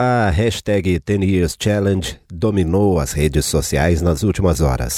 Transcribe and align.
A 0.00 0.30
hashtag 0.30 1.00
10 1.00 1.24
Years 1.24 1.56
Challenge 1.58 2.16
dominou 2.32 3.00
as 3.00 3.10
redes 3.10 3.44
sociais 3.46 4.00
nas 4.00 4.22
últimas 4.22 4.60
horas. 4.60 4.94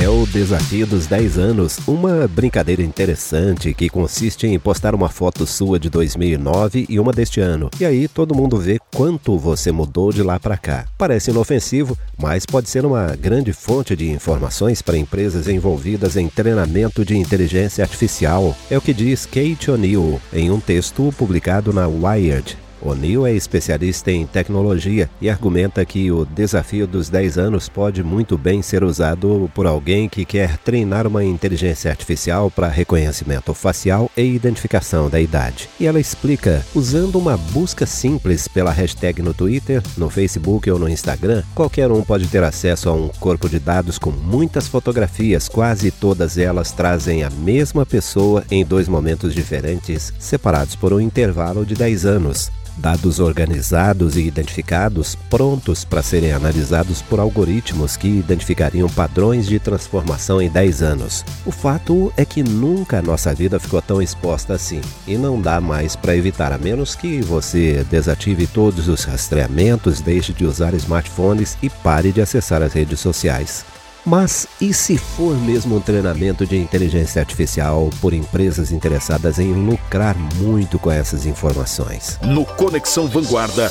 É 0.00 0.08
o 0.08 0.24
desafio 0.24 0.86
dos 0.86 1.08
10 1.08 1.36
anos, 1.36 1.80
uma 1.88 2.28
brincadeira 2.28 2.80
interessante 2.80 3.74
que 3.74 3.88
consiste 3.88 4.46
em 4.46 4.56
postar 4.56 4.94
uma 4.94 5.08
foto 5.08 5.44
sua 5.48 5.80
de 5.80 5.90
2009 5.90 6.86
e 6.88 7.00
uma 7.00 7.12
deste 7.12 7.40
ano. 7.40 7.70
E 7.80 7.84
aí 7.84 8.06
todo 8.06 8.36
mundo 8.36 8.56
vê 8.56 8.78
quanto 8.94 9.36
você 9.36 9.72
mudou 9.72 10.12
de 10.12 10.22
lá 10.22 10.38
para 10.38 10.56
cá. 10.56 10.86
Parece 10.96 11.32
inofensivo, 11.32 11.98
mas 12.16 12.46
pode 12.46 12.70
ser 12.70 12.86
uma 12.86 13.16
grande 13.16 13.52
fonte 13.52 13.96
de 13.96 14.08
informações 14.08 14.80
para 14.80 14.96
empresas 14.96 15.48
envolvidas 15.48 16.16
em 16.16 16.28
treinamento 16.28 17.04
de 17.04 17.18
inteligência 17.18 17.82
artificial. 17.82 18.56
É 18.70 18.78
o 18.78 18.80
que 18.80 18.94
diz 18.94 19.26
Kate 19.26 19.72
O'Neill 19.72 20.20
em 20.32 20.52
um 20.52 20.60
texto 20.60 21.12
publicado 21.18 21.72
na 21.72 21.88
Wired. 21.88 22.56
O'Neill 22.84 23.26
é 23.26 23.32
especialista 23.32 24.10
em 24.10 24.26
tecnologia 24.26 25.08
e 25.20 25.30
argumenta 25.30 25.84
que 25.84 26.10
o 26.10 26.24
desafio 26.24 26.86
dos 26.86 27.08
10 27.08 27.38
anos 27.38 27.68
pode 27.68 28.02
muito 28.02 28.36
bem 28.36 28.60
ser 28.62 28.82
usado 28.82 29.50
por 29.54 29.66
alguém 29.66 30.08
que 30.08 30.24
quer 30.24 30.58
treinar 30.58 31.06
uma 31.06 31.24
inteligência 31.24 31.90
artificial 31.90 32.50
para 32.50 32.68
reconhecimento 32.68 33.54
facial 33.54 34.10
e 34.16 34.22
identificação 34.22 35.08
da 35.08 35.20
idade. 35.20 35.68
E 35.78 35.86
ela 35.86 36.00
explica, 36.00 36.64
usando 36.74 37.18
uma 37.18 37.36
busca 37.36 37.86
simples 37.86 38.48
pela 38.48 38.72
hashtag 38.72 39.22
no 39.22 39.32
Twitter, 39.32 39.82
no 39.96 40.10
Facebook 40.10 40.70
ou 40.70 40.78
no 40.78 40.88
Instagram, 40.88 41.42
qualquer 41.54 41.90
um 41.90 42.02
pode 42.02 42.26
ter 42.26 42.42
acesso 42.42 42.88
a 42.88 42.92
um 42.92 43.08
corpo 43.08 43.48
de 43.48 43.58
dados 43.58 43.98
com 43.98 44.10
muitas 44.10 44.66
fotografias, 44.66 45.48
quase 45.48 45.90
todas 45.90 46.36
elas 46.36 46.72
trazem 46.72 47.22
a 47.22 47.30
mesma 47.30 47.86
pessoa 47.86 48.44
em 48.50 48.64
dois 48.64 48.88
momentos 48.88 49.34
diferentes, 49.34 50.12
separados 50.18 50.74
por 50.74 50.92
um 50.92 51.00
intervalo 51.00 51.64
de 51.64 51.74
10 51.74 52.06
anos 52.06 52.50
dados 52.76 53.20
organizados 53.20 54.16
e 54.16 54.22
identificados 54.22 55.16
prontos 55.28 55.84
para 55.84 56.02
serem 56.02 56.32
analisados 56.32 57.02
por 57.02 57.20
algoritmos 57.20 57.96
que 57.96 58.08
identificariam 58.08 58.88
padrões 58.88 59.46
de 59.46 59.58
transformação 59.58 60.40
em 60.40 60.48
10 60.48 60.82
anos. 60.82 61.24
O 61.44 61.52
fato 61.52 62.12
é 62.16 62.24
que 62.24 62.42
nunca 62.42 62.98
a 62.98 63.02
nossa 63.02 63.34
vida 63.34 63.58
ficou 63.58 63.80
tão 63.82 64.00
exposta 64.00 64.54
assim 64.54 64.80
e 65.06 65.16
não 65.16 65.40
dá 65.40 65.60
mais 65.60 65.96
para 65.96 66.16
evitar, 66.16 66.52
a 66.52 66.58
menos 66.58 66.94
que 66.94 67.20
você 67.20 67.84
desative 67.90 68.46
todos 68.46 68.88
os 68.88 69.04
rastreamentos, 69.04 70.00
deixe 70.00 70.32
de 70.32 70.44
usar 70.44 70.74
smartphones 70.74 71.56
e 71.62 71.68
pare 71.68 72.12
de 72.12 72.20
acessar 72.20 72.62
as 72.62 72.72
redes 72.72 73.00
sociais. 73.00 73.64
Mas 74.04 74.46
e 74.60 74.74
se 74.74 74.98
for 74.98 75.36
mesmo 75.38 75.76
um 75.76 75.80
treinamento 75.80 76.46
de 76.46 76.56
inteligência 76.56 77.20
artificial 77.20 77.88
por 78.00 78.12
empresas 78.12 78.72
interessadas 78.72 79.38
em 79.38 79.52
lucrar 79.52 80.16
muito 80.36 80.78
com 80.78 80.90
essas 80.90 81.24
informações? 81.24 82.18
No 82.22 82.44
Conexão 82.44 83.06
Vanguarda. 83.06 83.70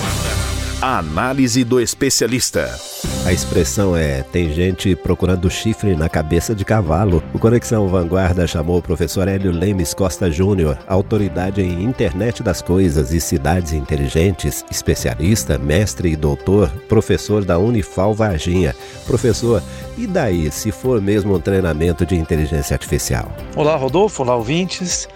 A 0.82 0.98
análise 0.98 1.64
do 1.64 1.80
especialista. 1.80 2.76
A 3.24 3.32
expressão 3.32 3.96
é: 3.96 4.24
tem 4.24 4.52
gente 4.52 4.96
procurando 4.96 5.48
chifre 5.48 5.96
na 5.96 6.10
cabeça 6.10 6.56
de 6.56 6.66
cavalo. 6.66 7.24
O 7.36 7.38
Conexão 7.38 7.88
Vanguarda 7.88 8.48
chamou 8.48 8.80
o 8.80 8.82
professor 8.82 9.28
Hélio 9.28 9.52
Lemes 9.52 9.94
Costa 9.94 10.32
Júnior, 10.32 10.80
autoridade 10.88 11.62
em 11.62 11.84
internet 11.84 12.42
das 12.42 12.64
coisas 12.64 13.14
e 13.14 13.22
cidades 13.22 13.74
inteligentes, 13.74 14.66
especialista, 14.72 15.60
mestre 15.60 16.14
e 16.14 16.16
doutor, 16.16 16.68
professor 16.90 17.46
da 17.46 17.60
Unifal 17.60 18.16
Varginha. 18.16 18.76
Professor, 19.06 19.62
e 19.96 20.08
daí, 20.08 20.50
se 20.50 20.72
for 20.72 21.00
mesmo 21.00 21.36
um 21.36 21.40
treinamento 21.40 22.08
de 22.08 22.16
inteligência 22.16 22.74
artificial? 22.74 23.32
Olá, 23.56 23.76
Rodolfo, 23.76 24.24
olá, 24.24 24.36
ouvintes. 24.36 25.08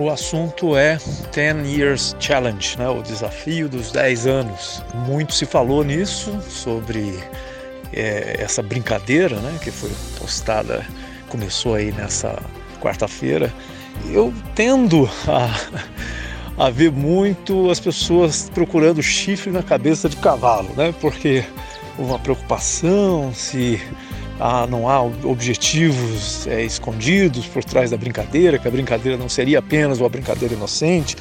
O 0.00 0.08
assunto 0.08 0.78
é 0.78 0.98
10 1.30 1.76
Years 1.76 2.16
Challenge, 2.18 2.78
né? 2.78 2.88
o 2.88 3.02
desafio 3.02 3.68
dos 3.68 3.92
10 3.92 4.26
anos. 4.26 4.82
Muito 4.94 5.34
se 5.34 5.44
falou 5.44 5.84
nisso, 5.84 6.40
sobre 6.48 7.22
é, 7.92 8.36
essa 8.38 8.62
brincadeira 8.62 9.36
né? 9.36 9.58
que 9.62 9.70
foi 9.70 9.90
postada, 10.18 10.86
começou 11.28 11.74
aí 11.74 11.92
nessa 11.92 12.34
quarta-feira. 12.80 13.52
Eu 14.10 14.32
tendo 14.54 15.06
a, 15.28 16.64
a 16.64 16.70
ver 16.70 16.90
muito 16.90 17.70
as 17.70 17.78
pessoas 17.78 18.50
procurando 18.54 19.02
chifre 19.02 19.52
na 19.52 19.62
cabeça 19.62 20.08
de 20.08 20.16
cavalo, 20.16 20.70
né? 20.78 20.94
porque 20.98 21.44
uma 21.98 22.18
preocupação 22.18 23.34
se 23.34 23.78
ah, 24.40 24.66
não 24.66 24.88
há 24.88 25.02
objetivos 25.02 26.46
é, 26.46 26.64
escondidos 26.64 27.46
por 27.46 27.62
trás 27.62 27.90
da 27.90 27.96
brincadeira, 27.96 28.58
que 28.58 28.66
a 28.66 28.70
brincadeira 28.70 29.18
não 29.18 29.28
seria 29.28 29.58
apenas 29.58 30.00
uma 30.00 30.08
brincadeira 30.08 30.54
inocente 30.54 31.16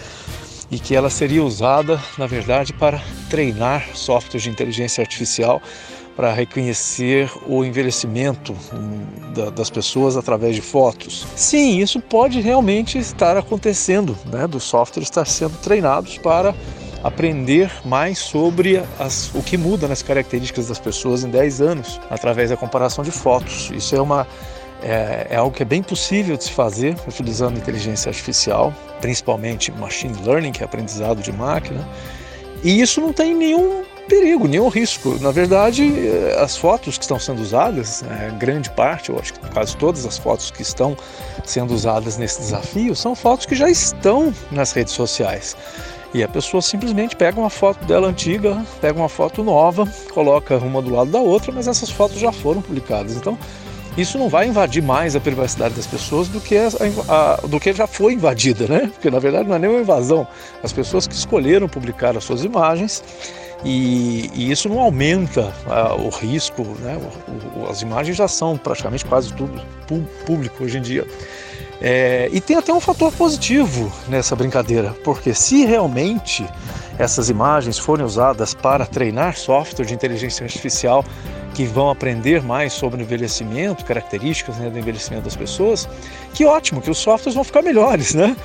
e 0.72 0.80
que 0.80 0.96
ela 0.96 1.10
seria 1.10 1.44
usada, 1.44 2.02
na 2.18 2.26
verdade, 2.26 2.72
para 2.72 3.02
treinar 3.30 3.90
softwares 3.94 4.44
de 4.44 4.50
inteligência 4.50 5.02
artificial 5.02 5.62
para 6.16 6.34
reconhecer 6.34 7.32
o 7.48 7.64
envelhecimento 7.64 8.54
hum, 8.74 9.52
das 9.56 9.70
pessoas 9.70 10.18
através 10.18 10.54
de 10.54 10.62
fotos. 10.62 11.26
Sim, 11.36 11.80
isso 11.80 12.00
pode 12.02 12.42
realmente 12.42 12.98
estar 12.98 13.38
acontecendo, 13.38 14.18
né? 14.26 14.46
Dos 14.46 14.64
softwares 14.64 15.08
estar 15.08 15.24
sendo 15.24 15.58
treinados 15.60 16.18
para 16.18 16.54
aprender 17.04 17.72
mais 17.86 18.20
sobre 18.20 18.82
as, 19.00 19.32
o 19.34 19.42
que 19.42 19.58
muda 19.58 19.88
nas 19.88 20.02
características 20.02 20.68
das 20.68 20.80
pessoas 20.80 21.24
em 21.24 21.30
10 21.30 21.62
anos, 21.62 22.00
através 22.10 22.50
da 22.50 22.58
comparação 22.58 23.04
de 23.04 23.12
fotos. 23.12 23.72
Isso 23.74 23.96
é, 23.96 24.02
uma, 24.02 24.28
é, 24.82 25.28
é 25.30 25.36
algo 25.38 25.56
que 25.56 25.64
é 25.64 25.66
bem 25.66 25.82
possível 25.82 26.36
de 26.36 26.44
se 26.46 26.52
fazer 26.52 26.96
utilizando 27.08 27.58
inteligência 27.58 28.10
artificial, 28.10 28.74
principalmente 29.00 29.72
machine 29.72 30.16
learning, 30.24 30.52
que 30.52 30.62
é 30.62 30.66
aprendizado 30.66 31.22
de 31.22 31.32
máquina. 31.32 31.88
E 32.64 32.82
isso 32.82 33.00
não 33.00 33.14
tem 33.14 33.34
nenhum 33.34 33.84
perigo, 34.10 34.48
nenhum 34.48 34.68
risco. 34.68 35.18
Na 35.22 35.32
verdade, 35.32 35.94
as 36.40 36.58
fotos 36.58 36.98
que 36.98 37.04
estão 37.04 37.20
sendo 37.20 37.42
usadas, 37.42 38.04
é, 38.04 38.32
grande 38.32 38.70
parte, 38.72 39.10
eu 39.10 39.20
acho 39.20 39.34
que 39.34 39.40
quase 39.52 39.78
todas 39.78 40.06
as 40.06 40.18
fotos 40.18 40.52
que 40.52 40.64
estão 40.64 40.98
sendo 41.46 41.74
usadas 41.74 42.18
nesse 42.18 42.40
desafio, 42.42 42.96
são 42.96 43.16
fotos 43.16 43.46
que 43.46 43.56
já 43.56 43.70
estão 43.70 44.34
nas 44.52 44.74
redes 44.74 44.94
sociais. 44.94 45.56
E 46.14 46.24
a 46.24 46.28
pessoa 46.28 46.62
simplesmente 46.62 47.16
pega 47.16 47.40
uma 47.40 47.50
foto 47.50 47.86
dela 47.86 48.08
antiga, 48.08 48.66
pega 48.82 48.98
uma 48.98 49.10
foto 49.10 49.44
nova, 49.44 49.88
coloca 50.12 50.58
uma 50.58 50.82
do 50.82 50.90
lado 50.90 51.12
da 51.12 51.20
outra, 51.20 51.52
mas 51.52 51.68
essas 51.68 51.90
fotos 51.90 52.20
já 52.20 52.32
foram 52.32 52.62
publicadas. 52.62 53.16
Então, 53.16 53.38
isso 53.98 54.18
não 54.18 54.30
vai 54.30 54.48
invadir 54.48 54.82
mais 54.82 55.16
a 55.16 55.20
privacidade 55.20 55.76
das 55.76 55.86
pessoas 55.86 56.28
do 56.28 56.40
que, 56.40 56.58
a, 56.58 56.70
a, 57.08 57.48
do 57.48 57.60
que 57.60 57.74
já 57.74 57.86
foi 57.86 58.14
invadida, 58.14 58.68
né? 58.68 58.90
Porque 58.94 59.12
na 59.12 59.20
verdade 59.20 59.48
não 59.48 59.56
é 59.56 59.60
nenhuma 59.60 59.82
invasão. 59.82 60.28
As 60.64 60.72
pessoas 60.72 61.08
que 61.08 61.14
escolheram 61.14 61.68
publicar 61.68 62.16
as 62.18 62.24
suas 62.24 62.44
imagens 62.44 63.04
e, 63.64 64.30
e 64.34 64.52
isso 64.52 64.70
não 64.70 64.80
aumenta 64.80 65.54
a, 65.68 65.96
o 65.96 66.10
risco, 66.10 66.64
né? 66.80 66.98
O, 67.28 67.60
o, 67.60 67.70
as 67.70 67.82
imagens 67.82 68.16
já 68.16 68.28
são 68.28 68.58
praticamente 68.58 69.06
quase 69.06 69.34
tudo 69.34 69.62
público 70.26 70.64
hoje 70.64 70.78
em 70.78 70.82
dia. 70.82 71.06
É, 71.82 72.30
e 72.34 72.42
tem 72.42 72.58
até 72.58 72.74
um 72.74 72.80
fator 72.80 73.12
positivo 73.14 73.92
nessa 74.08 74.36
brincadeira, 74.36 74.94
porque 75.04 75.34
se 75.34 75.66
realmente 75.66 76.46
essas 76.98 77.30
imagens 77.30 77.80
forem 77.80 78.06
usadas 78.06 78.54
para 78.54 78.86
treinar 78.86 79.38
software 79.38 79.86
de 79.86 79.94
inteligência 79.94 80.44
artificial 80.44 81.06
que 81.54 81.64
vão 81.64 81.90
aprender 81.90 82.44
mais 82.44 82.74
sobre 82.74 83.02
o 83.02 83.04
envelhecimento, 83.04 83.86
características 83.86 84.58
né, 84.58 84.70
do 84.70 84.78
envelhecimento 84.78 85.24
das 85.24 85.36
pessoas, 85.36 85.88
que 86.34 86.46
ótimo, 86.46 86.82
que 86.82 86.92
os 86.92 86.98
softwares 86.98 87.36
vão 87.36 87.44
ficar 87.44 87.62
melhores, 87.62 88.14
né? 88.14 88.36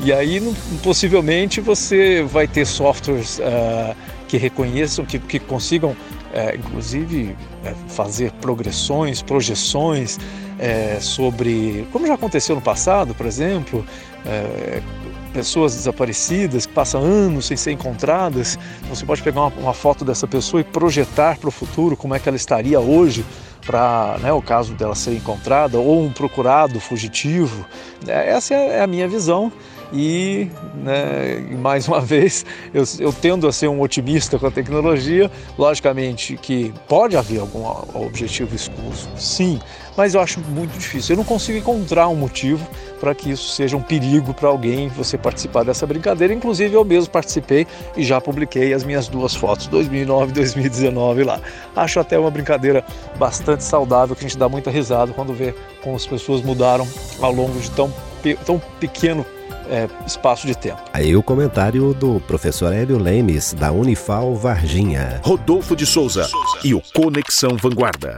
E 0.00 0.12
aí 0.12 0.40
possivelmente 0.82 1.60
você 1.60 2.22
vai 2.22 2.46
ter 2.46 2.66
softwares 2.66 3.38
uh, 3.38 3.94
que 4.28 4.36
reconheçam, 4.36 5.04
que, 5.04 5.18
que 5.18 5.38
consigam, 5.38 5.96
uh, 6.32 6.56
inclusive, 6.56 7.36
uh, 7.64 7.90
fazer 7.90 8.32
progressões, 8.32 9.22
projeções 9.22 10.18
é, 10.58 11.00
sobre, 11.00 11.86
como 11.90 12.06
já 12.06 12.14
aconteceu 12.14 12.54
no 12.54 12.62
passado, 12.62 13.14
por 13.14 13.26
exemplo, 13.26 13.84
é, 14.24 14.80
pessoas 15.32 15.74
desaparecidas 15.74 16.66
que 16.66 16.72
passam 16.72 17.02
anos 17.02 17.46
sem 17.46 17.56
ser 17.56 17.72
encontradas. 17.72 18.56
Você 18.88 19.04
pode 19.04 19.22
pegar 19.22 19.40
uma, 19.40 19.52
uma 19.56 19.74
foto 19.74 20.04
dessa 20.04 20.26
pessoa 20.26 20.60
e 20.60 20.64
projetar 20.64 21.38
para 21.38 21.48
o 21.48 21.50
futuro 21.50 21.96
como 21.96 22.14
é 22.14 22.20
que 22.20 22.28
ela 22.28 22.36
estaria 22.36 22.78
hoje 22.78 23.24
para 23.66 24.18
né, 24.20 24.32
o 24.32 24.42
caso 24.42 24.74
dela 24.74 24.94
ser 24.94 25.14
encontrada 25.14 25.78
ou 25.78 26.02
um 26.02 26.12
procurado 26.12 26.78
fugitivo. 26.78 27.66
É, 28.06 28.30
essa 28.30 28.54
é 28.54 28.82
a 28.82 28.86
minha 28.86 29.08
visão 29.08 29.52
e, 29.92 30.48
né, 30.74 31.38
mais 31.58 31.86
uma 31.86 32.00
vez, 32.02 32.44
eu, 32.72 32.84
eu, 32.98 33.12
tendo 33.12 33.46
a 33.46 33.52
ser 33.52 33.68
um 33.68 33.80
otimista 33.80 34.38
com 34.38 34.46
a 34.46 34.50
tecnologia. 34.50 35.30
Logicamente 35.58 36.36
que 36.36 36.72
pode 36.88 37.16
haver 37.16 37.40
algum 37.40 37.64
objetivo 37.94 38.54
escuso, 38.54 39.08
sim, 39.16 39.60
mas 39.96 40.14
eu 40.14 40.20
acho 40.20 40.40
muito 40.40 40.76
difícil. 40.78 41.14
Eu 41.14 41.18
não 41.18 41.24
consigo 41.24 41.58
encontrar 41.58 42.08
um 42.08 42.16
motivo 42.16 42.66
para 42.98 43.14
que 43.14 43.30
isso 43.30 43.50
seja 43.54 43.76
um 43.76 43.82
perigo 43.82 44.32
para 44.32 44.48
alguém 44.48 44.88
você 44.88 45.18
participar 45.18 45.64
dessa 45.64 45.86
brincadeira. 45.86 46.32
Inclusive, 46.32 46.74
eu 46.74 46.84
mesmo 46.84 47.10
participei 47.10 47.66
e 47.96 48.04
já 48.04 48.20
publiquei 48.20 48.72
as 48.72 48.84
minhas 48.84 49.08
duas 49.08 49.34
fotos, 49.34 49.66
2009 49.66 50.30
e 50.30 50.34
2019 50.34 51.24
lá. 51.24 51.40
Acho 51.74 52.00
até 52.00 52.18
uma 52.18 52.30
brincadeira 52.30 52.84
bastante 53.18 53.64
saudável, 53.64 54.14
que 54.16 54.24
a 54.24 54.28
gente 54.28 54.38
dá 54.38 54.48
muita 54.48 54.70
risada 54.70 55.12
quando 55.12 55.34
vê 55.34 55.54
como 55.82 55.96
as 55.96 56.06
pessoas 56.06 56.42
mudaram 56.42 56.86
ao 57.20 57.32
longo 57.32 57.58
de 57.58 57.70
tão, 57.72 57.92
tão 58.46 58.62
pequeno 58.78 59.26
é, 59.72 59.88
espaço 60.06 60.46
de 60.46 60.54
tempo. 60.54 60.82
Aí 60.92 61.16
o 61.16 61.22
comentário 61.22 61.94
do 61.94 62.20
professor 62.20 62.72
Hélio 62.72 62.98
Lemes, 62.98 63.54
da 63.54 63.72
Unifal 63.72 64.34
Varginha. 64.34 65.20
Rodolfo 65.24 65.74
de 65.74 65.86
Souza 65.86 66.28
e 66.62 66.74
o 66.74 66.82
Conexão 66.94 67.56
Vanguarda. 67.56 68.14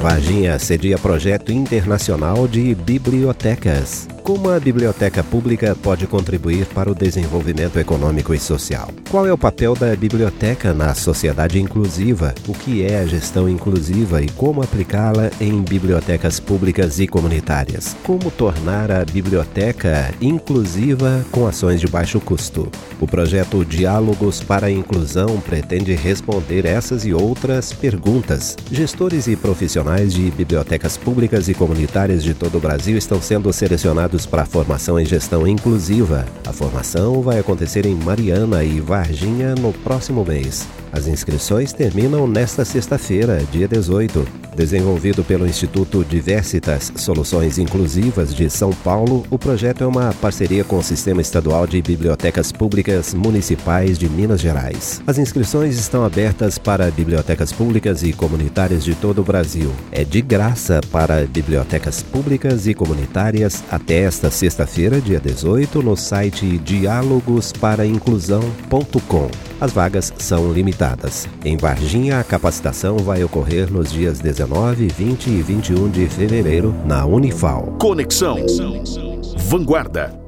Varginha 0.00 0.58
cedia 0.58 0.98
projeto 0.98 1.52
internacional 1.52 2.48
de 2.48 2.74
bibliotecas. 2.74 4.08
Como 4.24 4.48
a 4.48 4.58
biblioteca 4.58 5.22
pública 5.22 5.76
pode 5.82 6.06
contribuir 6.06 6.64
para 6.68 6.90
o 6.90 6.94
desenvolvimento 6.94 7.78
econômico 7.78 8.32
e 8.32 8.40
social? 8.40 8.88
Qual 9.10 9.26
é 9.26 9.32
o 9.34 9.36
papel 9.36 9.74
da 9.74 9.94
biblioteca 9.94 10.72
na 10.72 10.94
sociedade 10.94 11.60
inclusiva? 11.60 12.34
O 12.48 12.54
que 12.54 12.82
é 12.82 13.00
a 13.00 13.06
gestão 13.06 13.46
inclusiva 13.46 14.22
e 14.22 14.30
como 14.30 14.62
aplicá-la 14.62 15.30
em 15.38 15.60
bibliotecas 15.60 16.40
públicas 16.40 16.98
e 17.00 17.06
comunitárias? 17.06 17.94
Como 18.02 18.30
tornar 18.30 18.90
a 18.90 19.04
biblioteca 19.04 20.10
inclusiva 20.22 21.22
com 21.30 21.46
ações 21.46 21.78
de 21.78 21.86
baixo 21.86 22.18
custo? 22.18 22.72
O 22.98 23.06
projeto 23.06 23.62
Diálogos 23.62 24.42
para 24.42 24.68
a 24.68 24.70
Inclusão 24.70 25.38
pretende 25.38 25.92
responder 25.94 26.64
essas 26.64 27.04
e 27.04 27.12
outras 27.12 27.74
perguntas. 27.74 28.56
Gestores 28.72 29.26
e 29.26 29.36
profissionais 29.36 30.14
de 30.14 30.30
bibliotecas 30.30 30.96
públicas 30.96 31.46
e 31.46 31.52
comunitárias 31.52 32.24
de 32.24 32.32
todo 32.32 32.56
o 32.56 32.60
Brasil 32.60 32.96
estão 32.96 33.20
sendo 33.20 33.52
selecionados 33.52 34.13
para 34.24 34.42
a 34.42 34.46
formação 34.46 34.98
em 35.00 35.04
gestão 35.04 35.46
inclusiva. 35.46 36.24
A 36.46 36.52
formação 36.52 37.20
vai 37.20 37.40
acontecer 37.40 37.84
em 37.84 37.96
Mariana 37.96 38.62
e 38.62 38.80
Varginha 38.80 39.56
no 39.56 39.72
próximo 39.72 40.24
mês. 40.24 40.68
As 40.92 41.08
inscrições 41.08 41.72
terminam 41.72 42.24
nesta 42.28 42.64
sexta-feira, 42.64 43.42
dia 43.50 43.66
18. 43.66 44.43
Desenvolvido 44.54 45.24
pelo 45.24 45.46
Instituto 45.46 46.04
Diversitas 46.04 46.92
Soluções 46.96 47.58
Inclusivas 47.58 48.34
de 48.34 48.48
São 48.48 48.70
Paulo, 48.70 49.24
o 49.30 49.38
projeto 49.38 49.82
é 49.82 49.86
uma 49.86 50.12
parceria 50.14 50.62
com 50.62 50.78
o 50.78 50.82
Sistema 50.82 51.20
Estadual 51.20 51.66
de 51.66 51.82
Bibliotecas 51.82 52.52
Públicas 52.52 53.14
Municipais 53.14 53.98
de 53.98 54.08
Minas 54.08 54.40
Gerais. 54.40 55.02
As 55.06 55.18
inscrições 55.18 55.76
estão 55.76 56.04
abertas 56.04 56.58
para 56.58 56.90
bibliotecas 56.90 57.52
públicas 57.52 58.02
e 58.02 58.12
comunitárias 58.12 58.84
de 58.84 58.94
todo 58.94 59.22
o 59.22 59.24
Brasil. 59.24 59.72
É 59.90 60.04
de 60.04 60.20
graça 60.22 60.80
para 60.92 61.26
bibliotecas 61.26 62.02
públicas 62.02 62.66
e 62.66 62.74
comunitárias 62.74 63.64
até 63.70 64.02
esta 64.02 64.30
sexta-feira, 64.30 65.00
dia 65.00 65.18
18, 65.18 65.82
no 65.82 65.96
site 65.96 66.58
diálogosparainclusão.com. 66.58 69.30
As 69.60 69.72
vagas 69.72 70.12
são 70.18 70.52
limitadas. 70.52 71.26
Em 71.44 71.56
Varginha, 71.56 72.20
a 72.20 72.24
capacitação 72.24 72.98
vai 72.98 73.24
ocorrer 73.24 73.72
nos 73.72 73.90
dias 73.90 74.20
19, 74.44 74.88
20 74.88 75.26
e 75.30 75.42
21 75.42 75.90
de 75.90 76.06
fevereiro 76.06 76.74
na 76.84 77.06
Unifal. 77.06 77.76
Conexão 77.78 78.36
Vanguarda. 79.38 80.23